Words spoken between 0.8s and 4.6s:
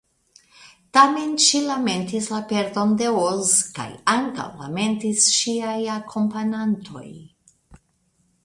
Tamen ŝi lamentis la perdon de Oz, kaj ankaŭ